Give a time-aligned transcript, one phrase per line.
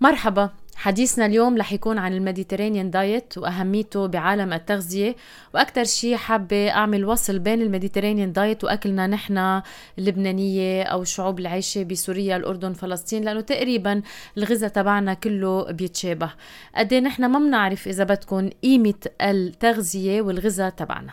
[0.00, 0.50] مرحبا.
[0.76, 5.16] حديثنا اليوم رح يكون عن ال Mediterranean diet وأهميته بعالم التغذية
[5.54, 9.62] وأكثر شيء حابة أعمل وصل بين ال Mediterranean diet وأكلنا نحن
[9.98, 14.02] اللبنانية أو الشعوب اللي عايشة بسوريا الأردن فلسطين لأنه تقريبا
[14.38, 16.30] الغذاء تبعنا كله بيتشابه.
[16.74, 21.12] قد إيه نحن ما بنعرف إذا بدكم قيمة التغذية والغذاء تبعنا.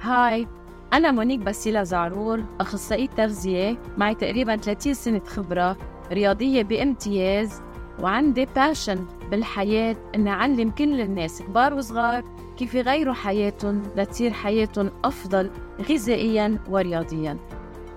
[0.00, 0.46] هاي
[0.92, 5.76] أنا مونيك باسيلا زعرور أخصائية تغذية معي تقريبا 30 سنة خبرة
[6.12, 7.67] رياضية بامتياز
[8.02, 12.24] وعندي باشن بالحياة إني أعلم كل الناس كبار وصغار
[12.56, 15.50] كيف يغيروا حياتهم لتصير حياتهم أفضل
[15.90, 17.38] غذائيا ورياضيا.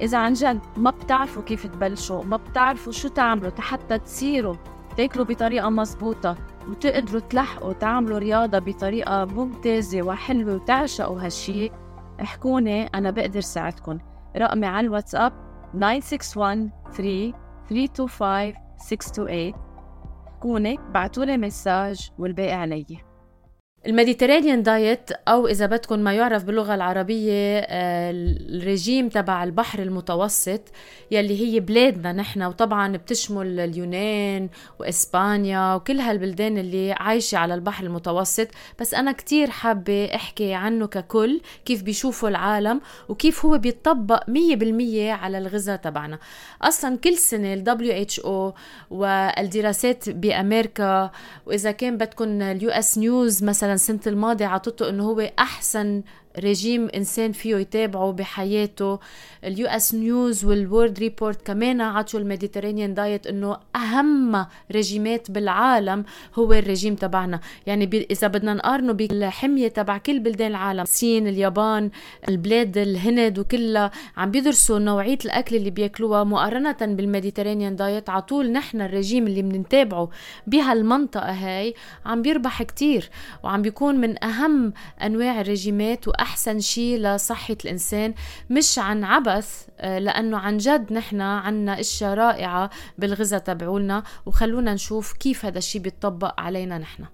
[0.01, 4.55] إذا عن جد ما بتعرفوا كيف تبلشوا ما بتعرفوا شو تعملوا حتى تصيروا
[4.97, 6.35] تاكلوا بطريقة مزبوطة
[6.69, 11.69] وتقدروا تلحقوا تعملوا رياضة بطريقة ممتازة وحلوة وتعشقوا هالشي
[12.21, 13.99] احكوني أنا بقدر ساعدكم.
[14.37, 15.33] رقمي على الواتساب
[15.73, 17.33] 961 3
[17.69, 19.70] 325 628
[20.41, 23.10] حكوني بعتولي message والباقي علي.
[23.87, 28.11] ال Mediterranean diet أو إذا بدكم ما يعرف باللغة العربية آه،
[28.49, 30.61] الرجيم تبع البحر المتوسط
[31.11, 38.47] يلي هي بلادنا نحن وطبعا بتشمل اليونان وإسبانيا وكل هالبلدان اللي عايشة على البحر المتوسط.
[38.79, 44.31] بس أنا كتير حابة أحكي عنه ككل كيف بيشوفوا العالم وكيف هو بيطبق 100%
[44.97, 46.19] على الغذاء تبعنا.
[46.61, 47.63] أصلا كل سنة ال
[48.21, 48.53] WHO
[48.91, 51.11] والدراسات بأمريكا
[51.45, 56.03] وإذا كان بدكم ال US News مثلا مثلا السنة الماضيه عطته إنه هو أحسن
[56.39, 58.99] ريجيم إنسان فيه يتابعه بحياته.
[59.43, 66.05] ال US News and World Report كمان عطوا ال Mediterranean diet إنه أهم ريجيمات بالعالم
[66.35, 67.39] هو الريجيم تبعنا.
[67.65, 71.91] يعني إذا بدنا نقارنه بالحمية تبع كل بلدان العالم الصين اليابان
[72.29, 76.23] البلاد الهند وكلها عم بيدرسوا نوعية الأكل اللي بياكلوها.
[76.23, 80.09] مقارنة بال Mediterranean diet على طول نحن الرجيم اللي بنتابعه
[80.47, 81.73] بهالمنطقة هاي
[82.05, 83.09] عم بيربح كتير
[83.43, 86.07] وعم بيكون من أهم أنواع الرجيمات.
[86.21, 88.13] أحسن شيء لصحة الإنسان
[88.49, 95.13] مش عن عبث آه، لأنه عن جد نحن عنا أشياء رائعة بالغذاء تبعولنا وخلونا نشوف
[95.13, 97.05] كيف هذا الشيء بيتطبق علينا نحن.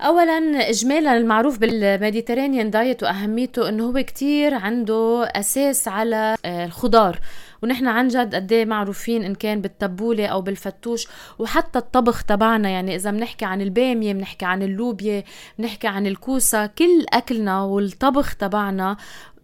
[0.00, 7.18] اولا اجمالا المعروف بال Mediterranean diet وأهميته إنه هو كتير عنده أساس على آه، الخضار.
[7.62, 11.06] ونحن عن جد قد إيه معروفين إن كان بالتبولة أو بالفتوش
[11.38, 12.68] وحتى الطبخ تبعنا.
[12.68, 15.24] يعني إذا بنحكي عن البامية بنحكي عن اللوبيا
[15.58, 18.96] بنحكي عن الكوسة كل أكلنا والطبخ تبعنا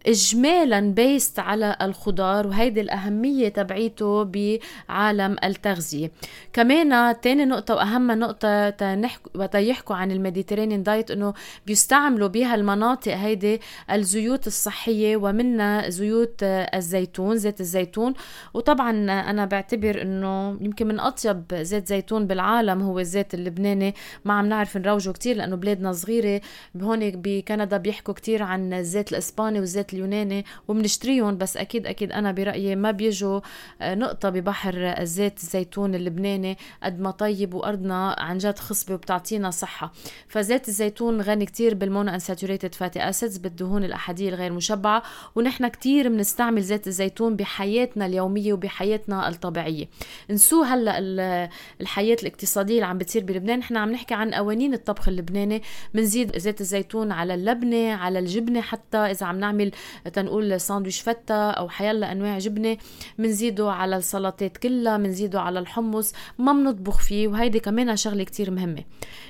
[0.07, 6.11] اجمالا based على الخضار وهيدي الأهمية تبعيتها بعالم التغذية.
[6.53, 11.33] كمان تاني نقطة وأهم نقطة بيحكوا يحكوا عن ال Mediterranean diet إنه
[11.65, 18.13] بيستعملوا بها المناطق هيدي الزيوت الصحية ومنها زيوت الزيتون زيت الزيتون.
[18.53, 18.91] وطبعا
[19.29, 23.95] أنا بعتبر إنه يمكن من أطيب زيت زيتون بالعالم هو الزيت اللبناني.
[24.25, 26.41] ما عم نعرف نروجه كتير لأنه بلادنا صغيرة.
[26.81, 32.75] هون بكندا بيحكوا كتير عن الزيت الإسباني والزيت اليوناني وبنشتريهم بس أكيد أكيد أنا برأيي
[32.75, 33.39] ما بيجوا
[33.81, 39.93] آه، نقطة ببحر زيت الزيتون اللبناني قد ما طيب وأرضنا عن جد خصبة وبتعطينا صحة.
[40.27, 45.03] فزيت الزيتون غني كتير بال monounsaturated fatty acids بالدهون الأحادية الغير مشبعة
[45.35, 49.85] ونحن كتير بنستعمل زيت الزيتون بحياتنا اليومية وبحياتنا الطبيعية.
[50.29, 50.97] ننسوا هلأ
[51.81, 53.59] الحياة الاقتصادية اللي عم بتصير بلبنان.
[53.59, 55.61] نحن عم نحكي عن قوانين الطبخ اللبناني
[55.93, 59.71] بنزيد زيت الزيتون على اللبنة على الجبنة حتى إذا عم نعمل
[60.13, 62.77] تنقول ساندويش فتة أو حيلا أنواع جبنة
[63.19, 68.83] بنزيده على السلطات كلها بنزيده على الحمص ما بنطبخ فيه وهيدي كمان شغلة كتير مهمة.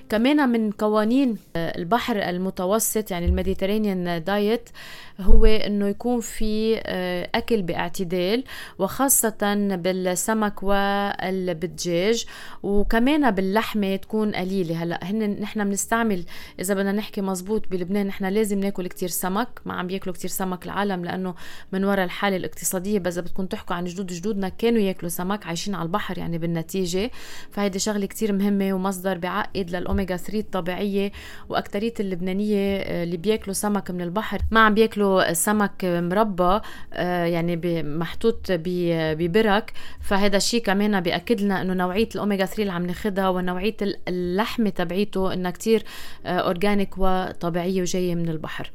[0.09, 4.69] كمان من قوانين البحر المتوسط يعني ال Mediterranean diet
[5.19, 8.43] هو إنه يكون في آه، أكل باعتدال
[8.79, 12.25] وخاصة بالسمك والدجاج
[12.63, 14.83] وكمان باللحمة تكون قليلة.
[14.83, 16.23] هلأ هن نحن بنستعمل
[16.59, 20.65] إذا بدنا نحكي مزبوط بلبنان نحن لازم ناكل كتير سمك ما عم بياكلوا كتير سمك
[20.65, 21.35] العالم لأنه
[21.73, 25.83] من وراء الحالة الاقتصادية بس بدكم تحكوا عن جدود جدودنا كانوا ياكلوا سمك عايشين على
[25.85, 27.11] البحر يعني بالنتيجة.
[27.51, 31.11] فهيدي شغلة كتير مهمة ومصدر بعقد للاوميجا 3 الطبيعية
[31.49, 34.41] وأكترية اللبنانية آه، اللي بياكلوا سمك من البحر.
[34.51, 36.59] ما عم بياكلوا سمك مربى
[36.93, 39.73] آه، يعني محطوط ببرك.
[40.01, 45.33] فهذا الشيء كمان بيأكد لنا إنه نوعية الاوميجا 3 اللي عم ناخذها ونوعية اللحمة تبعيته
[45.33, 45.83] إنها كتير
[46.25, 48.71] organic آه، وطبيعية وجاية من البحر.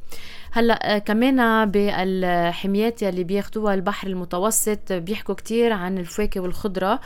[0.55, 7.01] هلا آه، كمان بالحميات يلي بياخدوها البحر المتوسط بيحكوا كتير عن الفواكه والخضرة.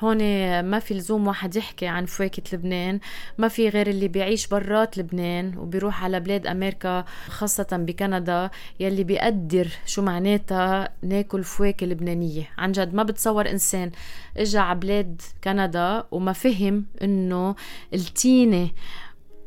[0.00, 0.18] هون
[0.62, 3.00] ما في لزوم واحد يحكي عن فواكه لبنان
[3.38, 8.50] ما في غير اللي بيعيش برات لبنان وبيروح على بلاد أمريكا خاصة بكندا
[8.80, 12.48] يلي بيقدر شو معناتها ناكل فواكه لبنانية.
[12.58, 13.90] عن جد ما بتصور إنسان
[14.36, 17.54] إجا على بلاد كندا وما فهم إنه
[17.94, 18.70] التينة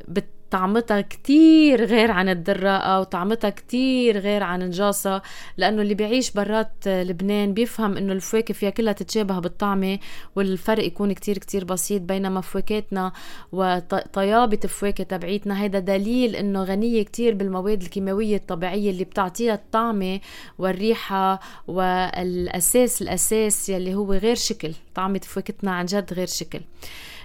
[0.08, 5.22] بت طعمتها كتير غير عن الدراقة وطعمتها كتير غير عن نجاصة
[5.58, 10.00] لأنه اللي بيعيش برات لبنان بيفهم إنه الفواكه فيها كلها تتشابه بالطعمة
[10.36, 13.12] والفرق يكون كتير كتير بسيط بينما فواكهتنا
[13.52, 20.20] وطيابة الفواكه تبعيتنا هيدا دليل إنه غنية كتير بالمواد الكيماوية الطبيعية اللي بتعطيها الطعمة
[20.58, 26.60] والريحة والأساس الأساس يلي هو غير شكل طعمة فواكهتنا عن جد غير شكل.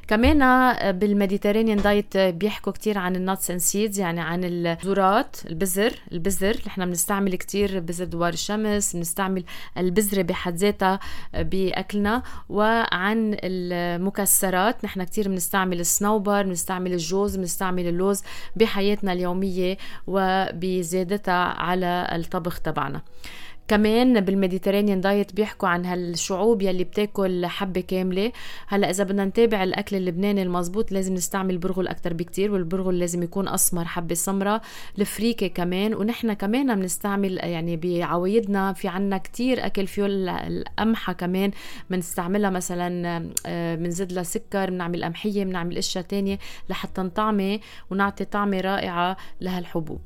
[0.08, 5.92] كمان بال Mediterranean diet بيحكوا كتير عن ال nuts and seeds يعني عن البذرات البذر
[6.12, 9.44] البذر نحن بنستعمل كتير بذر دوار الشمس بنستعمل
[9.78, 11.00] البذرة بحد ذاتها
[11.34, 18.22] بأكلنا وعن المكسرات نحن كتير بنستعمل الصنوبر بنستعمل الجوز بنستعمل اللوز
[18.56, 19.76] بحياتنا اليومية
[20.06, 23.02] وبزيادتها على الطبخ تبعنا.
[23.68, 28.32] كمان بال Mediterranean diet بيحكوا عن هالشعوب يلي بتاكل حبة كاملة.
[28.66, 33.48] هلا إذا بدنا نتابع الأكل اللبناني المزبوط لازم نستعمل برغل أكثر بكتير والبرغل لازم يكون
[33.48, 34.62] أسمر حبة سمراء
[34.98, 35.94] الفريكة كمان.
[35.94, 41.50] ونحن كمان بنستعمل يعني بعوايدنا في عنا كتير أكل فيه القمحة كمان.
[41.90, 43.18] بنستعملها مثلا
[43.76, 46.38] بنزيد لها سكر بنعمل قمحية بنعمل أشياء تانية
[46.70, 47.60] لحتى نطعمه
[47.90, 50.00] ونعطي طعمة رائعة لهالحبوب.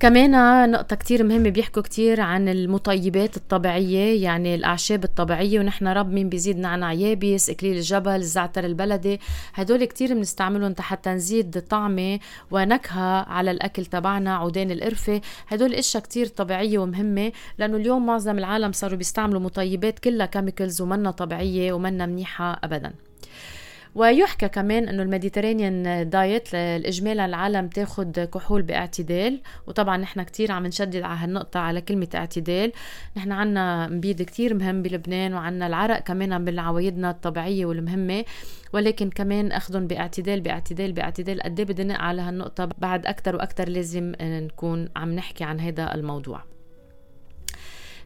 [0.00, 6.28] كمان نقطة كتير مهمة بيحكوا كتير عن المطيبات الطبيعية يعني الأعشاب الطبيعية ونحن رب مين
[6.28, 9.20] بيزيد نعناع يابس إكليل الجبل الزعتر البلدي.
[9.54, 12.18] هدول كتير بنستعملهم حتى نزيد طعمة
[12.50, 15.20] ونكهة على الأكل تبعنا عودين القرفة.
[15.48, 21.10] هدول أشياء كتير طبيعية ومهمة لأنه اليوم معظم العالم صاروا بيستعملوا مطيبات كلها كيميكلز ومنا
[21.10, 22.92] طبيعية ومنا منيحة أبداً.
[23.94, 30.66] ويحكى كمان إنه ال Mediterranean diet إجمالا العالم تاخد كحول باعتدال وطبعا نحن كتير عم
[30.66, 32.72] نشدد على هالنقطة على كلمة اعتدال.
[33.16, 38.24] نحن عنا نبيد كتير مهم بلبنان وعنا العرق كمان من عوايدنا الطبيعية والمهمة
[38.72, 41.42] ولكن كمان أخذهم باعتدال باعتدال باعتدال.
[41.42, 46.44] قد إيه بدي على هالنقطة؟ بعد أكثر وأكثر لازم نكون عم نحكي عن هذا الموضوع.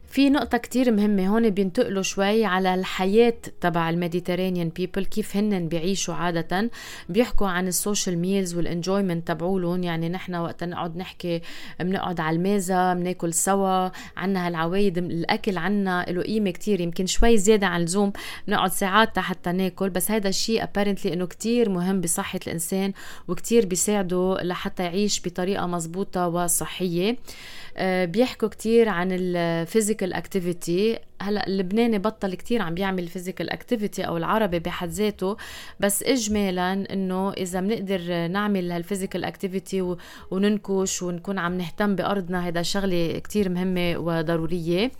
[0.07, 6.13] في نقطة كتير مهمة هون بينتقلوا شوي على الحياة تبع Mediterranean people كيف هن بيعيشوا
[6.13, 6.71] عادة.
[7.09, 11.41] بيحكوا عن ال social meals وال enjoyment تبعولهم يعني نحن وقت نقعد نحكي
[11.79, 17.67] بنقعد على الميزة بناكل سوا عنا هالعوايد الأكل عنا له قيمة كتير يمكن شوي زيادة
[17.67, 18.13] عن اللزوم
[18.47, 19.89] بنقعد ساعات حتى ناكل.
[19.89, 22.93] بس هذا الشيء apparently إنه كتير مهم بصحة الإنسان
[23.27, 27.17] وكتير بيساعده لحتى يعيش بطريقة مزبوطة وصحية.
[27.81, 34.17] بيحكوا كتير عن ال physical activity هلأ اللبناني بطل كتير عم بيعمل physical activity أو
[34.17, 35.37] العربي بحد ذاته
[35.79, 39.95] بس اجمالا إنه إذا بنقدر نعمل هال physical activity
[40.31, 44.91] وننكش ونكون عم نهتم بأرضنا هذا شغلة كتير مهمة وضرورية.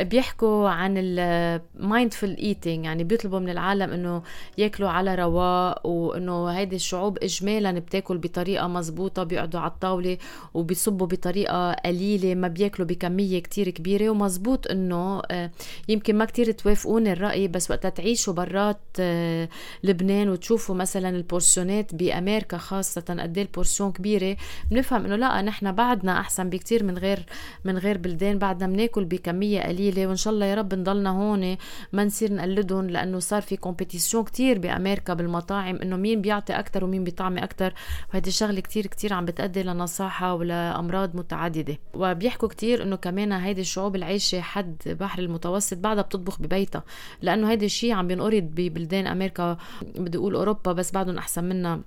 [0.00, 4.22] بيحكوا عن ال mindful eating يعني بيطلبوا من العالم إنه
[4.58, 10.18] ياكلوا على رواق وإنه هيدي الشعوب اجمالا بتاكل بطريقة مزبوطة بيقعدوا على الطاولة
[10.54, 15.50] وبيصبوا بطريقة قليلة ما بياكلوا بكمية كتير كبيرة ومزبوط إنه آه،
[15.88, 19.48] يمكن ما كتير توافقوني الرأي بس وقتها تعيشوا برات آه،
[19.84, 24.36] لبنان وتشوفوا مثلا ال portionات بأمريكا خاصة قد إيه ال portion كبيرة
[24.70, 27.26] بنفهم إنه لا نحن بعدنا أحسن بكتير من غير
[27.64, 29.81] من غير بلدان بعدنا بناكل بكمية قليلة.
[29.82, 31.56] قليلة وإن شاء الله يا رب نضلنا هون
[31.92, 37.04] ما نصير نقلدهم لأنه صار في competition كتير بأمريكا بالمطاعم إنه مين بيعطي أكثر ومين
[37.04, 37.74] بيطعمي أكثر
[38.10, 41.78] وهيدي الشغلة كتير كتير عم بتأدي لنصاحة ولأمراض متعددة.
[41.94, 46.82] وبيحكوا كتير إنه كمان هيدي الشعوب العايشة حد بحر المتوسط بعدها بتطبخ ببيتها.
[47.22, 49.56] لأنه هيدي الشيء عم بينقرض ببلدان أمريكا
[49.96, 51.80] بدي أقول أوروبا بس بعدهم أحسن منا.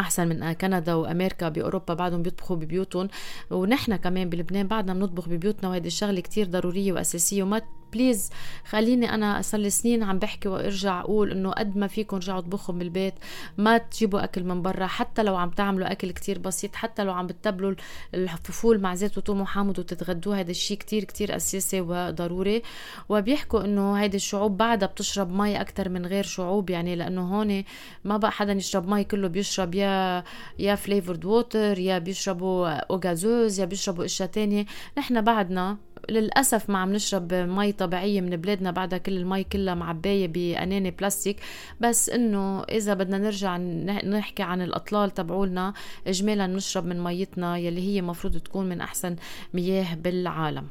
[0.00, 3.08] أحسن من كندا وأمريكا بأوروبا بعدهم بيطبخوا ببيوتهم.
[3.50, 7.62] ونحن كمان بلبنان بعدنا بنطبخ ببيوتنا وهيدي الشغلة كتير ضرورية وأساسية وما
[7.94, 8.30] please
[8.68, 12.74] خليني أنا صار لي سنين عم بحكي وأرجع أقول إنه قد ما فيكم رجعوا اطبخوا
[12.74, 13.14] بالبيت
[13.58, 17.26] ما تجيبوا أكل من برا حتى لو عم تعملوا أكل كتير بسيط حتى لو عم
[17.26, 17.74] بتبلوا
[18.14, 22.62] الفول مع زيت وثوم وحامض وتتغدوا هذا الشيء كتير كتير أساسي وضروري.
[23.08, 27.64] وبيحكوا إنه هيدي الشعوب بعدها بتشرب مي أكثر من غير شعوب يعني لأنه هون
[28.04, 30.24] ما بقى حدا يشرب مي كله بيشرب يا
[30.58, 34.66] يا flavored water يا بيشربوا أو gazeuse يا بيشربوا أشياء تانية.
[34.98, 35.76] نحن بعدنا
[36.10, 41.40] للأسف ما عم نشرب مي طبيعية من بلادنا بعدها كل المي كلها معباية بأناني بلاستيك.
[41.80, 45.74] بس إنه إذا بدنا نرجع نحكي عن الأطباع تبعولنا
[46.06, 49.16] اجمالا نشرب من ميتنا يلي هي مفروض تكون من أحسن
[49.54, 50.68] مياه بالعالم.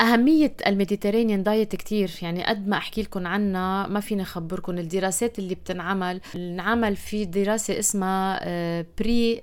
[0.00, 2.10] أهمية ال Mediterranean diet كتير.
[2.22, 7.78] يعني قد ما أحكي لكم عنها ما فيني أخبركم الدراسات اللي بتنعمل انعمل في دراسة
[7.78, 8.40] اسمها
[8.98, 9.42] Pre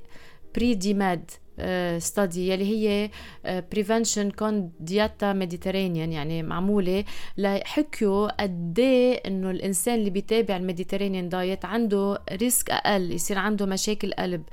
[0.55, 1.31] PREDIMED
[1.97, 3.09] study يلي هي
[3.45, 7.03] prevención con dieta mediterránea يعني معمولة
[7.37, 13.65] ليحكوا قد إيه إنه الإنسان اللي بيتابع ال Mediterranean diet عنده risk أقل يصير عنده
[13.65, 14.43] مشاكل قلب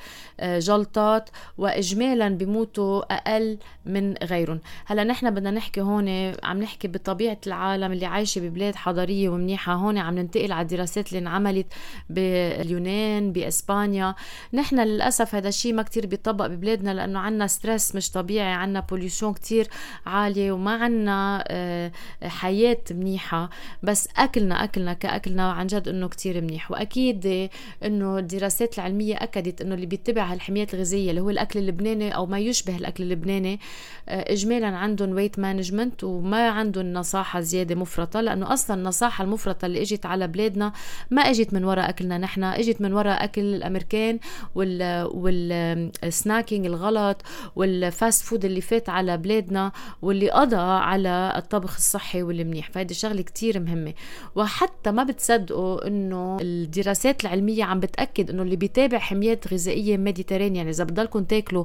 [0.41, 4.61] آه، جلطات واجمالا بيموتوا أقل من غيرهم.
[4.87, 6.09] هلأ نحن بدنا نحكي هون
[6.43, 11.19] عم نحكي بطبيعة العالم اللي عايشة ببلاد حضارية ومنيحة هون عم ننتقل على الدراسات اللي
[11.19, 11.67] انعملت
[12.11, 14.15] باليونان بإسبانيا.
[14.53, 19.33] نحن للأسف هذا الشيء ما كتير بيطبق ببلادنا لأنه عنا stress مش طبيعي عنا pollution
[19.33, 19.69] كتير
[20.07, 21.93] عالية وما عنا آه،
[22.25, 23.51] حياة منيحة.
[23.83, 26.71] بس أكلنا أكلنا كأكلنا عن جد إنه كتير منيح.
[26.71, 27.51] وأكيد
[27.85, 32.39] إنه الدراسات العلمية أكدت إنه اللي بيتبع هالحميات الغذائية اللي هو الأكل اللبناني أو ما
[32.39, 33.61] يشبه الأكل اللبناني
[34.09, 39.83] آه، اجمالا عندهم weight management وما عندهم نصاحة زيادة مفرطة لأنه أصلا النصاحة المفرطة اللي
[39.83, 40.73] إجت على بلادنا
[41.11, 44.19] ما إجت من وراء أكلنا نحن إجت من وراء أكل الأمريكان
[44.55, 47.23] وال وال snacking الغلط الغلط
[47.57, 52.71] وال fast food اللي فات على بلادنا واللي قضى على الطبخ الصحي والمنيح.
[52.71, 53.95] فهيدي شغلة كتير مهمة.
[54.35, 60.71] وحتى ما بتصدقوا إنه الدراسات العلمية عم بتأكد إنه اللي بيتابع حميات غذائية Mediterranean يعني
[60.71, 61.65] إذا بضلكم تاكلوا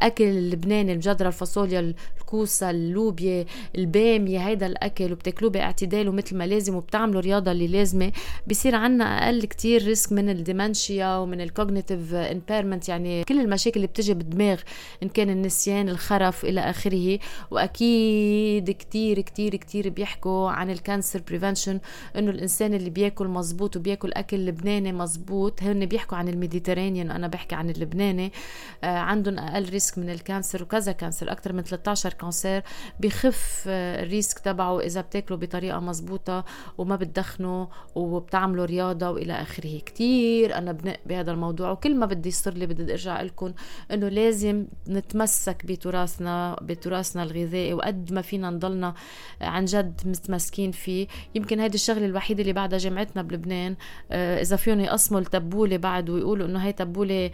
[0.00, 3.46] أكل لبناني المجدره الفاصوليا الكوسة اللوبيا
[3.78, 8.12] البامية هيدا الأكل وبتاكلوه باعتدال ومثل ما لازم وبتعملوا رياضة اللي لازمة
[8.46, 13.76] بصير عنا أقل كتير risk من ال dementia ومن ال cognitive impairment يعني كل المشاكل
[13.76, 14.60] اللي بتجي بالدماغ
[15.02, 17.18] إن كان النسيان الخرف إلى آخره.
[17.50, 21.80] وأكيد كتير كتير كتير بيحكوا عن ال cancer prevention
[22.16, 27.28] إنه الإنسان اللي بياكل مزبوط وبياكل أكل لبناني مزبوط هن بيحكوا عن ال Mediterranean أنا
[27.28, 28.32] بحكي عن اللبناني.
[28.84, 32.62] آه عندهم أقل risk من ال cancer وكذا cancer أكثر من 13 cancer.
[33.00, 36.44] بخف آه ال risk تبعه إذا بتاكلوا بطريقة مزبوطة
[36.78, 39.78] وما بتدخنوا وبتعملوا رياضة وإلى آخره.
[39.78, 41.70] كتير أنا بنق بهذا الموضوع.
[41.70, 43.52] وكل ما بدي يصير لي بدي أرجع لكم
[43.92, 44.41] إنه لازم
[44.88, 48.94] نتمسك بتراثنا بتراثنا الغذائي وقد ما فينا نضلنا
[49.40, 51.06] عن جد متمسكين فيه.
[51.34, 53.76] يمكن هيدي الشغلة الوحيدة اللي بعدها جامعتنا بلبنان
[54.12, 57.30] آه، إذا فيهم يقسموا التبوله بعد ويقولوا إنه هي تبولة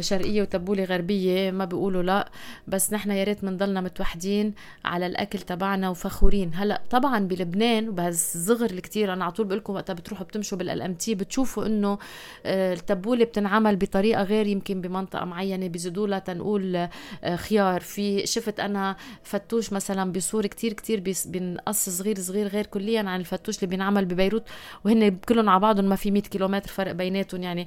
[0.00, 2.30] شرقية وتبولة غربية ما بيقولوا لا
[2.68, 6.50] بس نحن يا ريت بنضلنا متوحدين على الأكل تبعنا وفخورين.
[6.54, 11.66] هلأ طبعا بلبنان وبهالصغر الكتير أنا على طول بقول لكم وقتها بتروحوا بتمشوا بالال بتشوفوا
[11.66, 11.98] إنه
[12.46, 17.80] آه، التبولة بتنعمل بطريقة غير يمكن بمنطقة معينة بيزيدوا لها تنقول آه، خيار.
[17.80, 23.56] في شفت أنا فتوش مثلا بصور كتير كتير بنقص صغير صغير غير كليا عن الفتوش
[23.56, 24.44] اللي بينعمل ببيروت
[24.84, 27.66] وهن كلهم على بعضهم ما في 100 كيلومتر فرق بيناتهم يعني.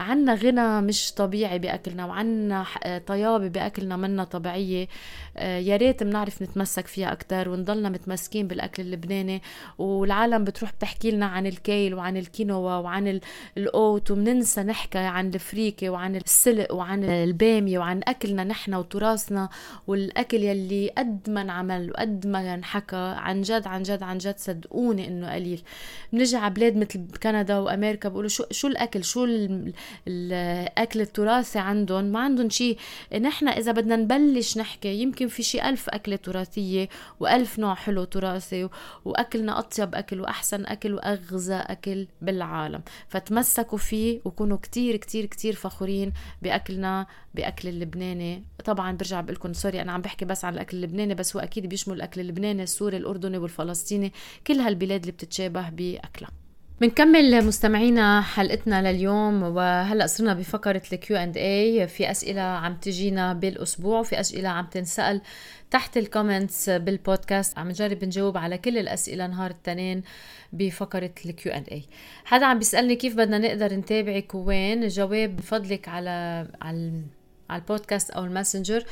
[0.00, 2.64] عنا غنى مش طبيعي باكلنا وعنا
[3.06, 4.88] طيابة بأكلنا منا طبيعية.
[5.36, 9.42] آه، يا ريت بنعرف نتمسك فيها أكثر ونضلنا متمسكين بالأكل اللبناني.
[9.78, 13.20] والعالم بتروح بتحكي لنا عن الكيل وعن الكينوا وعن
[13.58, 19.48] ال oat وبننسى نحكي عن الفريكه وعن السلق وعن البامية وعن أكلنا نحن وتراثنا.
[19.86, 25.08] والأكل يلي قد ما انعمل وقد ما انحكى عن جد عن جد عن جد صدقوني
[25.08, 25.62] إنه قليل.
[26.12, 29.26] بنجي على بلاد مثل كندا وأمريكا بيقولوا شو شو الأكل؟ شو
[30.08, 31.00] الاكل
[31.56, 32.78] التراثي عندهم ما عندهم شيء
[33.20, 36.88] نحن إذا بدنا نبلش نحكي يمكن في شيء ألف أكلة تراثية
[37.20, 38.68] وألف نوع حلو تراثي
[39.04, 42.82] وأكلنا أطيب أكل وأحسن أكل وأغذى أكل بالعالم.
[43.08, 48.44] فتمسكوا فيه وكونوا كتير كتير كتير فخورين بأكلنا بأكل اللبناني.
[48.64, 51.66] طبعا برجع بقول لكم sorry أنا عم بحكي بس عن الأكل اللبناني بس هو أكيد
[51.66, 54.12] بيشمل الأكل اللبناني السوري الأردني والفلسطيني.
[54.46, 56.41] كل هالبلاد اللي بتتشابه بأكلها.
[56.82, 63.32] بنكمل مستمعينا حلقتنا لليوم وهلأ صرنا بفقرة ال Q and A في أسئلة عم تجينا
[63.32, 65.20] بالأسبوع وفي أسئلة عم تنسأل
[65.70, 70.02] تحت ال comments بالبودكاست عم نجرب نجاوب على كل الأسئلة نهار التنين
[70.52, 71.82] بفقرة ال Q and A
[72.24, 77.02] حدا عم بيسألني كيف بدنا نقدر نتابعك وين؟ جواب بفضلك على على
[77.52, 78.84] على البودكاست أو الماسنجر.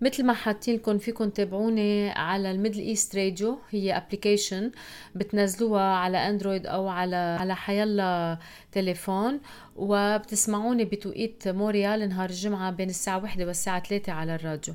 [0.00, 3.58] مثل ما حاطين لكم فيكم تابعوني على ال Middle East Radio.
[3.70, 4.70] هي application
[5.14, 8.38] بتنزلوها على أندرويد أو على على حيلا
[8.72, 9.40] تليفون.
[9.76, 14.74] وبتسمعوني بتوقيت مونتريال نهار الجمعة بين الساعة 1 والساعة 3 على الراديو.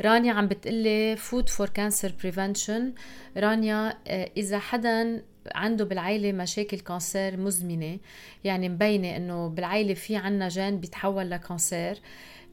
[0.00, 2.92] رانيا عم بتقلي food for cancer prevention
[3.36, 5.22] رانيا آه، إذا حدا
[5.54, 7.98] عنده بالعائله مشاكل cancer مزمنة
[8.44, 11.98] يعني مبينة إنه بالعائله في عنا جين بيتحول ل cancer.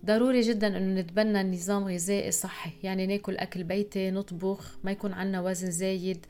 [0.05, 2.71] ضروري جدا إنه نتبنى نظام غذائي صحي.
[2.83, 6.25] يعني ناكل أكل بيتي نطبخ ما يكون عنا وزن زايد.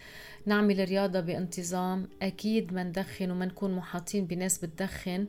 [0.45, 2.07] نعمل رياضة بانتظام.
[2.21, 5.27] أكيد ما ندخن وما نكون محاطين بناس بتدخن.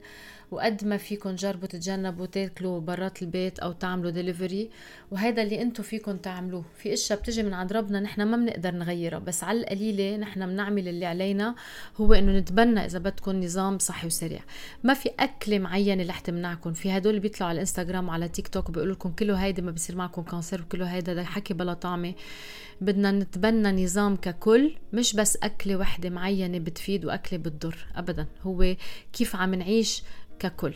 [0.51, 4.71] وقد ما فيكم جربوا تتجنبوا تاكلوا برات البيت أو تعملوا ديليفري
[5.11, 6.65] وهذا اللي أنتم فيكم تعملوه.
[6.77, 9.19] في أشياء بتجي من عند ربنا نحن ما بنقدر نغيرها.
[9.19, 11.55] بس على القليلة نحن بنعمل اللي علينا
[11.97, 14.41] هو إنه نتبنى إذا بدكم نظام صحي وسريع.
[14.85, 18.71] ما في أكلة معينة رح تمنعكم في هدول اللي بيطلعوا على الانستغرام وعلى تيك توك
[18.71, 22.15] بيقولوا لكم كله هيدا ما بصير معكم كانسر وكله هيدا حكي بلا طعمة.
[22.81, 24.77] بدنا نتبنى نظام ككل.
[25.01, 28.27] مش بس أكلة وحدة معينة بتفيد وأكلة بتضر أبدا.
[28.43, 28.77] هو
[29.13, 30.03] كيف عم نعيش
[30.39, 30.75] ككل.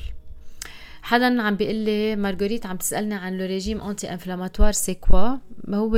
[1.02, 5.37] حدا عم بيقول لي مارغوريت عم تسألني عن le régime anti-inflammatoire c'est quoi
[5.71, 5.90] هو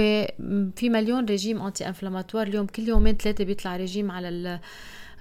[0.76, 4.60] في مليون régime anti-inflammatoire اليوم كل يومين ثلاثة بيطلع ريجيم على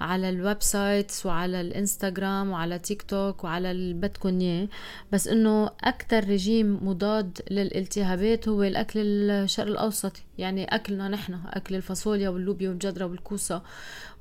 [0.02, 4.68] على ال websites وعلى الإنستغرام وعلى تيك توك وعلى اللي بدكم اياه
[5.12, 9.00] بس إنه أكثر رجيم مضاد للالتهابات هو الأكل
[9.30, 13.62] الشرق الاوسطي يعني أكلنا نحن أكل الفاصوليا واللوبيا والمجدرة والكوسة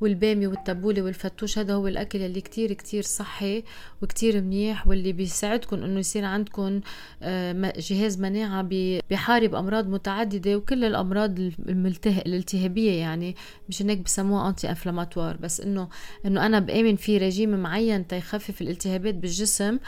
[0.00, 3.64] والبامية والتبولة والفتوش هذا هو الأكل اللي كتير كتير صحي
[4.02, 6.80] وكتير منيح واللي بيساعدكم إنه يصير عندكم
[7.22, 13.36] آه، جهاز مناعة بيحارب أمراض متعددة وكل الأمراض الالتهابية يعني.
[13.68, 15.88] مش هيك بسموها انتي انفلاماتوار بس إنه
[16.26, 19.78] إنه أنا بآمن في رجيم معين تيخفف الالتهابات بالجسم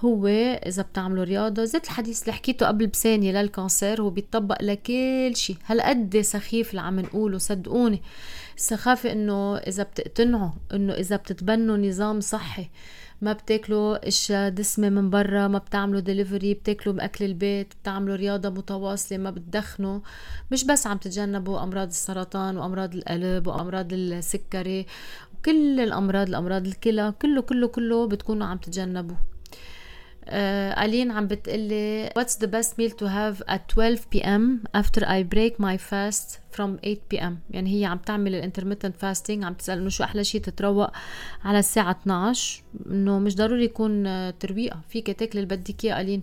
[0.00, 0.26] هو
[0.66, 5.56] إذا بتعملوا رياضة زيت الحديث اللي حكيته قبل بثانية للكانسير هو بيطبق لكل شيء.
[5.66, 8.02] هالقد سخيف اللي عم نقوله صدقوني.
[8.56, 12.68] الصحافة إنه إذا بتقتنعوا إنه إذا بتتبنوا نظام صحي.
[13.22, 19.18] ما بتاكلوا إشياء دسمة من برا ما بتعملوا دليفري بتاكلوا بأكل البيت بتعملوا رياضة متواصلة
[19.18, 20.00] ما بتدخنوا.
[20.52, 24.86] مش بس عم تتجنبوا أمراض السرطان وأمراض القلب وأمراض السكري
[25.34, 29.16] وكل الأمراض الأمراض الكلى كله كله كله بتكونوا عم تتجنبوا.
[30.26, 34.64] Uh, ألين عم بتقلي What's the best meal to have at 12 p.m.
[34.74, 37.32] after I break my fast from 8 p.m.
[37.50, 40.90] يعني هي عم تعمل ال intermittent fasting عم تسأل إنه شو أحلى شيء تتروق
[41.44, 46.22] على الساعة 12 إنه مش ضروري يكون آه، ترويقة فيك تاكلي اللي بدك إياه ألين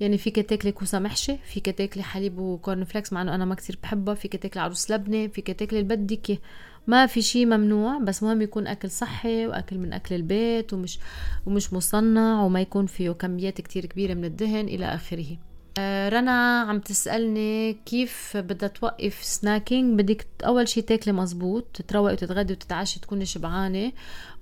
[0.00, 3.54] يعني فيك تاكلي كوسة محشي فيك تاكلي حليب و corn flakes مع إنه أنا ما
[3.54, 6.38] كثير بحبها فيك تاكلي عروس لبنة فيك تاكلي اللي بدك إياه
[6.86, 10.98] ما في شيء ممنوع بس مهم يكون أكل صحي وأكل من أكل البيت ومش
[11.46, 15.36] ومش مصنع وما يكون فيه كميات كتير كبيرة من الدهن إلى آخره.
[15.78, 23.00] رنا عم تسألني كيف بدها توقف snacking بدك أول شي تاكلي مزبوط تتروقي وتتغدي وتتعشي
[23.00, 23.92] تكوني شبعانة.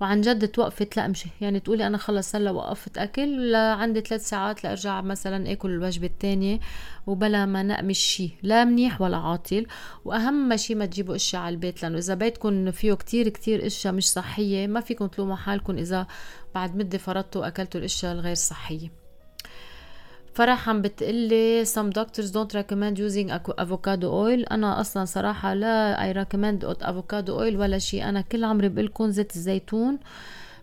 [0.01, 5.01] وعن جد توقفي تلقمشي يعني تقولي أنا خلص هلا وقفت أكل عندي ثلاث ساعات لأرجع
[5.01, 6.59] مثلا آكل الوجبة الثانية
[7.07, 8.29] وبلا ما نقمش شي.
[8.43, 9.65] لا منيح ولا عاطل.
[10.05, 14.11] وأهم شي ما تجيبوا أشياء على البيت لأنه إذا بيتكم فيه كتير كتير أشياء مش
[14.11, 16.07] صحية ما فيكم تلوموا حالكم إذا
[16.55, 19.04] بعد مدة فرطتوا وأكلتوا الأشياء الغير صحية.
[20.35, 24.51] فرح عم بتقلي some doctors don't recommend using avocado oil.
[24.51, 28.09] أنا أصلا صراحة لا I recommend avocado oil ولا شيء.
[28.09, 29.99] أنا كل عمري بقلكم زيت الزيتون.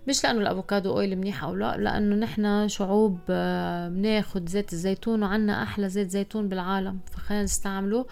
[0.08, 5.62] مش لأنه الأفوكادو اويل منيح أو لا لأنه نحن شعوب آه، بناخد زيت الزيتون وعنا
[5.62, 6.98] أحلى زيت زيتون بالعالم.
[7.12, 8.06] فخلينا نستعمله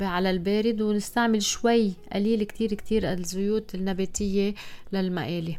[0.00, 4.54] على البارد ونستعمل شوي قليل كتير كتير الزيوت النباتية
[4.92, 5.58] للمقالي.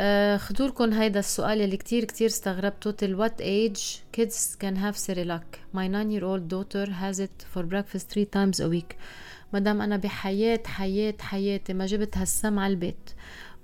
[0.00, 2.92] آه، خذوا لكم هيدا السؤال اللي كتير كتير استغربته.
[2.92, 3.82] Till what age
[4.16, 8.60] kids can have Cerelac my 9 year old daughter has it for breakfast 3 times
[8.60, 8.96] a week.
[9.52, 13.10] مدام أنا بحياة حياة حياتي ما جبت هالسم البيت.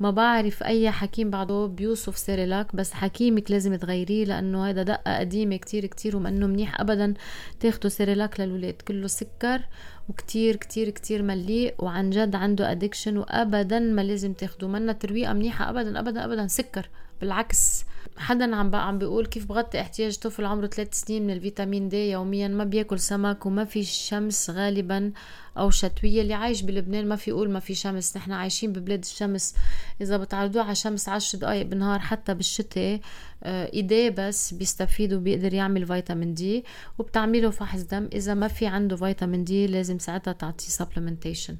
[0.04, 5.56] ما بعرف أي حكيم بعده بيوصف سيريلاك بس حكيمك لازم تغيريه لأنه هذا دقة قديمة
[5.56, 7.14] كتير كتير وما إنه منيح ابدا
[7.60, 8.74] تاخدوا سيريلاك للولاد.
[8.88, 9.60] كله سكر
[10.08, 15.70] وكتير كتير كتير مليء وعن جد عنده addiction وابدا ما لازم تاخدوا منا ترويقة منيحة
[15.70, 16.88] ابدا ابدا ابدا سكر.
[17.20, 17.84] بالعكس
[18.16, 22.10] حدا عم عم بيقول كيف بغطي احتياج طفل عمره ثلاث سنين من ال vitamin D
[22.10, 25.12] يوميا؟ ما بياكل سمك وما في شمس غالبا
[25.58, 26.22] أو شتوية.
[26.22, 28.16] اللي عايش بلبنان ما في يقول ما في شمس.
[28.16, 29.54] نحن عايشين ببلاد الشمس.
[30.00, 33.00] إذا بتعرضوه على شمس عشر دقائق بالنهار حتى بالشتاء
[33.42, 36.64] آه، إيديه بس بيستفيد وبيقدر يعمل vitamin D
[36.98, 38.08] وبتعملي له فحص دم.
[38.12, 41.56] إذا ما في عنده vitamin D لازم ساعتها تعطيه supplementation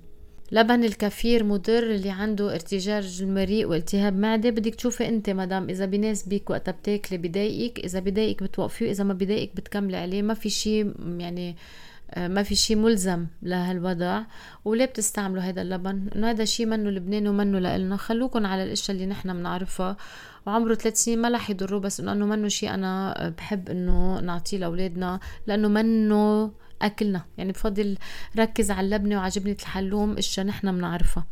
[0.52, 4.50] لبن الكافير مضر اللي عنده ارتجاج المريء والتهاب معدة.
[4.50, 9.56] بدك تشوفي انت مدام إذا بيناسبك وقتها بتاكلي بضايقك إذا بضايقك بتوقفيه إذا ما بضايقك
[9.56, 10.22] بتكملي عليه.
[10.22, 11.56] ما في شيء يعني
[12.10, 14.22] آه، ما في شيء ملزم لهالوضع.
[14.64, 17.96] وليه بتستعملوا هذا اللبن؟ إنه هذا شيء منه لبناني ومنه لإلنا.
[17.96, 19.96] خلوكم على الاشياء اللي نحن بنعرفها.
[20.46, 25.20] وعمره ثلاث سنين ما رح يضره بس إنه منه شيء أنا بحب إنه نعطيه لأولادنا.
[25.46, 26.50] لأنه منه
[26.82, 27.24] أكلنا.
[27.38, 27.96] يعني بفضل
[28.38, 31.26] ركز على اللبنة وعجبنه الحلوم إشياء نحن بنعرفها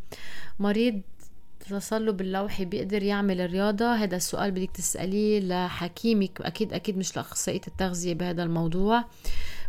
[0.58, 1.00] مريض
[1.70, 8.14] تصلب اللوحي بيقدر يعمل الرياضة؟ هذا السؤال بدك تسأليه لحكيمك أكيد أكيد مش لأخصائية التغذية
[8.14, 9.04] بهذا الموضوع.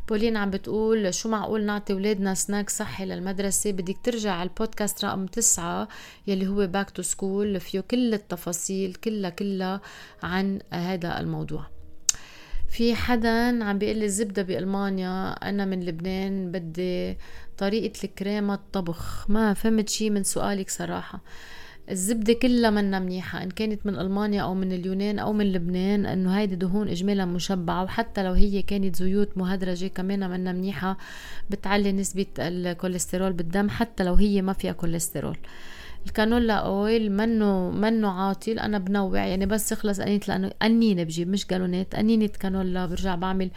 [0.09, 5.25] بولين عم بتقول شو معقول نعطي ولادنا سناك صحي للمدرسة؟ بدك ترجع على البودكاست رقم
[5.25, 5.87] تسعة
[6.27, 9.81] يلي هو back to school فيه كل التفاصيل كلها كلها
[10.23, 11.72] عن هذا الموضوع.
[12.73, 17.17] في حدا عم بيقول لي الزبدة بألمانيا أنا من لبنان بدي
[17.57, 19.29] طريقة الكريمة الطبخ.
[19.29, 21.21] ما فهمت شي من سؤالك صراحة.
[21.91, 26.37] الزبدة كلها منا منيحة إن كانت من ألمانيا أو من اليونان أو من لبنان إنه
[26.37, 27.83] هيدي دهون إجمالا مشبعة.
[27.83, 30.97] وحتى لو هي كانت زيوت مهدرجة كمان منا منيحة
[31.49, 35.37] بتعلي نسبة الكوليسترول بالدم حتى لو هي ما فيها كوليسترول.
[36.05, 41.29] ال canola oil منه منه عاطل أنا بنوع يعني بس يخلص قنينه لأنه قنينه بجيب
[41.29, 43.51] مش جالونات قنينه canola برجع بعمل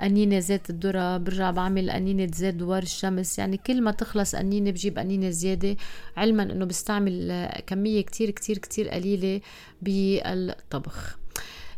[0.00, 4.98] قنينه زيت الذرة برجع بعمل قنينه زيت دوار الشمس يعني كل ما تخلص قنينه بجيب
[4.98, 5.76] قنينه زيادة
[6.16, 9.40] علما إنه بستعمل كمية كتير كتير كتير قليلة
[9.82, 11.18] بالطبخ.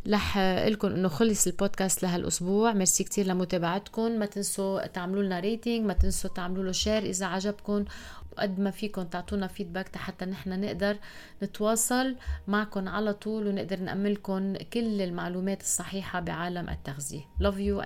[0.09, 5.93] رح قلكم إنه خلص البودكاست لهالأسبوع ميرسي كتير لمتابعتكم ما تنسوا تعملوا لنا rating ما
[5.93, 7.85] تنسوا تعملوا له share إذا عجبكم.
[8.33, 10.97] وقد ما فيكم تعطونا فيدباك حتى نحن نقدر
[11.43, 12.17] نتواصل
[12.49, 17.23] معكم على طول ونقدر نأملكم كل المعلومات الصحيحة بعالم التغذية.
[17.43, 17.79] Love you.